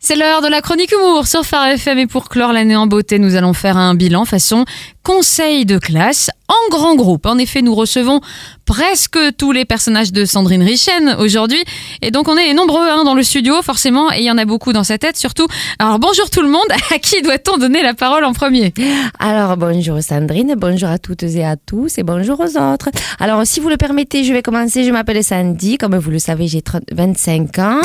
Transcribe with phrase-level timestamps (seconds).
[0.00, 3.18] C'est l'heure de la chronique humour sur Phare FM et pour clore l'année en beauté,
[3.18, 4.64] nous allons faire un bilan façon
[5.02, 7.26] conseil de classe en grand groupe.
[7.26, 8.20] En effet, nous recevons
[8.64, 11.62] presque tous les personnages de Sandrine Richen aujourd'hui
[12.02, 14.44] et donc on est nombreux hein, dans le studio forcément et il y en a
[14.44, 15.46] beaucoup dans sa tête surtout.
[15.78, 18.74] Alors bonjour tout le monde, à qui doit-on donner la parole en premier?
[19.18, 22.90] Alors bonjour Sandrine, bonjour à toutes et à tous et bonjour aux autres.
[23.18, 24.84] Alors si vous le permettez, je vais commencer.
[24.84, 27.80] Je m'appelle Sandy, comme vous le savez, j'ai 30 25 ans,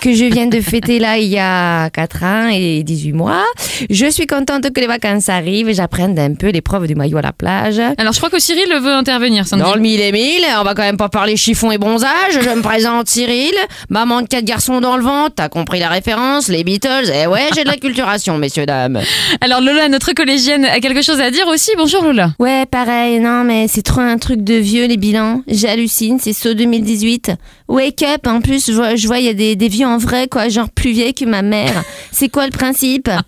[0.00, 3.44] que je viens de fêter là il y a 4 ans et 18 mois.
[3.90, 7.22] Je suis contente que les vacances arrivent et j'apprenne un peu l'épreuve du maillot à
[7.22, 7.80] la plage.
[7.96, 9.46] Alors je crois que Cyril veut intervenir.
[9.46, 9.68] Sandrine.
[9.68, 12.08] Dans le mille et mille, on va quand même pas parler chiffon et bronzage.
[12.32, 13.54] Je me présente Cyril,
[13.88, 15.34] maman de quatre garçons dans le ventre.
[15.36, 17.10] T'as compris la référence, les Beatles.
[17.12, 19.00] Eh ouais, j'ai de la culturation, messieurs dames.
[19.40, 21.70] Alors Lola, notre collégienne, a quelque chose à dire aussi.
[21.76, 22.32] Bonjour Lola.
[22.38, 23.20] Ouais, pareil.
[23.20, 25.42] Non, mais c'est trop un truc de vieux les bilans.
[25.48, 26.18] J'hallucine.
[26.20, 27.32] C'est saut 2018.
[27.68, 28.26] Wake up.
[28.26, 30.48] En plus, je vois, je vois, il y a des, des vieux en vrai, quoi,
[30.48, 31.82] genre plus vieilles que ma mère.
[32.12, 33.10] C'est quoi le principe?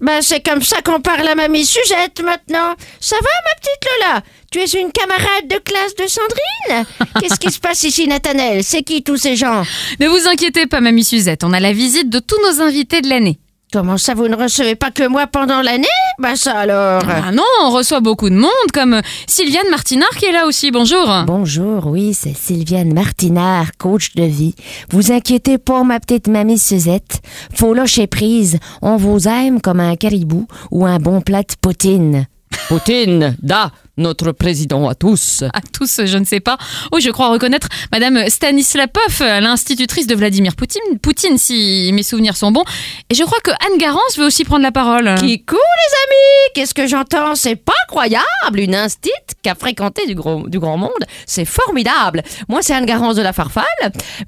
[0.00, 2.74] Bah, c'est comme ça qu'on parle à mamie Suzette maintenant.
[3.00, 4.22] Ça va, ma petite Lola?
[4.50, 6.86] Tu es une camarade de classe de Sandrine?
[7.20, 8.62] Qu'est-ce qui se passe ici, Nathanaël?
[8.62, 9.62] C'est qui tous ces gens?
[10.00, 13.08] Ne vous inquiétez pas, mamie Suzette, on a la visite de tous nos invités de
[13.08, 13.38] l'année.
[13.72, 15.88] Comment ça, vous ne recevez pas que moi pendant l'année?
[16.20, 20.32] Bah ça alors Ah non, on reçoit beaucoup de monde, comme Sylviane Martinard qui est
[20.32, 20.70] là aussi.
[20.70, 21.10] Bonjour.
[21.26, 24.54] Bonjour, oui, c'est Sylviane Martinard, coach de vie.
[24.90, 27.20] Vous inquiétez pas, ma petite mamie Suzette.
[27.52, 28.60] Faut lâcher prise.
[28.80, 32.28] On vous aime comme un caribou ou un bon plat de poutine.
[32.68, 35.42] Poutine, da, notre président à tous.
[35.52, 36.58] À tous, je ne sais pas.
[36.92, 42.36] Oh, je crois reconnaître Madame Stanisla Poff, l'institutrice de Vladimir Poutine, Poutine, si mes souvenirs
[42.36, 42.64] sont bons.
[43.10, 45.14] Et je crois que Anne Garance veut aussi prendre la parole.
[45.16, 46.50] Kikou, les amis?
[46.54, 47.34] Qu'est-ce que j'entends?
[47.34, 48.24] C'est pas croyable
[48.58, 50.90] Une instite qui a fréquenté du, gros, du grand monde,
[51.26, 53.64] c'est formidable Moi, c'est Anne Garance de la Farfalle,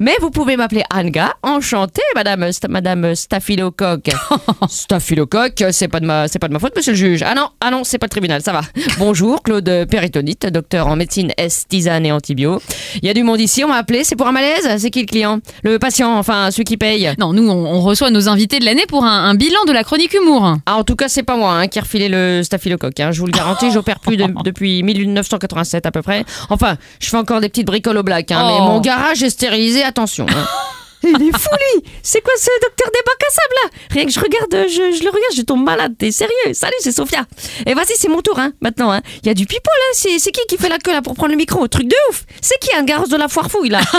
[0.00, 4.11] mais vous pouvez m'appeler Anga, enchantée, Madame, Sta- Madame Staphylocoque.
[4.69, 7.22] Staphylocoque, c'est pas de ma, c'est pas de ma faute, monsieur le juge.
[7.22, 8.61] Ah non, ah non, c'est pas le tribunal, ça va.
[8.98, 12.61] Bonjour, Claude Péritonite, docteur en médecine S, tisane et antibio.
[13.03, 14.69] Il y a du monde ici, on m'a appelé, c'est pour un malaise?
[14.78, 15.41] C'est qui le client?
[15.62, 17.11] Le patient, enfin, celui qui paye?
[17.19, 19.84] Non, nous, on, on reçoit nos invités de l'année pour un, un bilan de la
[19.84, 20.56] chronique humour.
[20.67, 22.99] Ah, en tout cas, c'est pas moi hein, qui a refilé le staphylocoque.
[23.00, 23.12] Hein.
[23.12, 26.25] Je vous le garantis, j'opère plus de- depuis 1987 à peu près.
[26.50, 28.65] Enfin, je fais encore des petites bricoles au black, hein, mais Oh.
[28.65, 30.27] mon garage est stérilisé, attention.
[31.06, 33.71] Il est fou, lui C'est quoi ce docteur des bacs à sable, là?
[33.91, 35.94] Rien que je regarde, je, je le regarde, je tombe malade.
[35.99, 36.53] T'es sérieux?
[36.53, 37.27] Salut, c'est Sophia.
[37.67, 38.91] Et vas-y, c'est mon tour, hein, maintenant.
[38.93, 39.00] hein.
[39.22, 39.93] Il y a du pipeau, là.
[39.94, 41.67] C'est c'est qui qui fait la queue, là, pour prendre le micro?
[41.69, 43.81] Truc de ouf C'est qui, un garce de la foire fouille, là?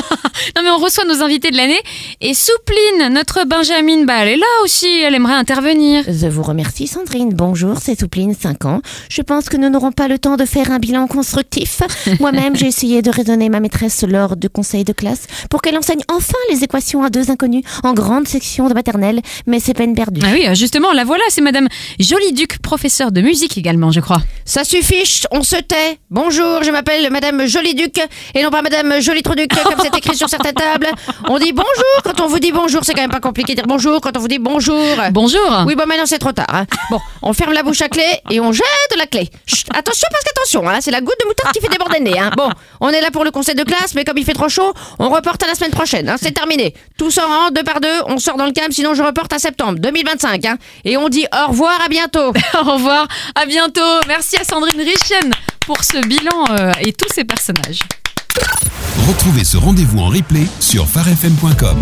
[0.56, 1.80] Non mais on reçoit nos invités de l'année
[2.22, 6.04] et Soupline, notre Benjamin, bah elle est là aussi, elle aimerait intervenir.
[6.08, 7.34] Je vous remercie, Sandrine.
[7.34, 8.82] Bonjour, c'est Soupline, 5 ans.
[9.10, 11.82] Je pense que nous n'aurons pas le temps de faire un bilan constructif.
[12.20, 16.02] Moi-même, j'ai essayé de raisonner ma maîtresse lors du conseil de classe pour qu'elle enseigne
[16.10, 20.22] enfin les équations à deux inconnus en grande section de maternelle, mais c'est peine perdue.
[20.24, 21.68] Ah oui, justement, la voilà, c'est Madame
[22.00, 24.22] Joliduc, professeure de musique également, je crois.
[24.46, 26.00] Ça suffit, on se tait.
[26.10, 28.00] Bonjour, je m'appelle Madame Joliduc
[28.34, 30.88] et non pas Madame Jolitruduc comme c'est écrit sur certaines tables.
[31.28, 33.68] On dit bonjour quand on vous dit bonjour, c'est quand même pas compliqué de dire
[33.68, 34.82] bonjour quand on vous dit bonjour.
[35.12, 35.64] Bonjour.
[35.66, 36.48] Oui, bon, maintenant c'est trop tard.
[36.54, 36.66] hein.
[36.90, 38.64] Bon, on ferme la bouche à clé et on jette
[38.98, 39.30] la clé.
[39.46, 42.20] Chut, attention, parce qu'attention, hein, c'est la goutte de moutarde qui fait déborder le nez.
[42.20, 42.32] Hein.
[42.38, 42.50] Bon,
[42.80, 45.10] on est là pour le conseil de classe, mais comme il fait trop chaud, on
[45.10, 46.10] reporte à la semaine prochaine.
[46.10, 46.74] Hein, c'est terminé.
[46.98, 49.40] Tous en rang, deux par deux, on sort dans le camp, sinon je reporte à
[49.40, 50.46] septembre 2025.
[50.46, 50.58] Hein.
[50.84, 52.34] Et on dit au revoir, à bientôt.
[52.60, 53.82] Au revoir, à bientôt.
[54.08, 55.32] Merci à Sandrine Richen
[55.66, 57.82] pour ce bilan euh, et tous ces personnages.
[59.08, 61.78] Retrouvez ce rendez-vous en replay sur farfm.com.